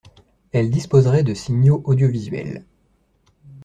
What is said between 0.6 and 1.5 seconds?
disposerait des